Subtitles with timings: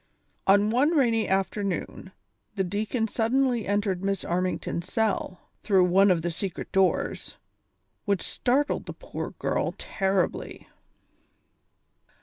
[0.47, 2.11] On one rainy afternoon
[2.55, 7.37] the deacon suddenly entered Miss Armington's cell, through one of the secret doors,
[8.05, 10.67] which startled the poor girl terribly.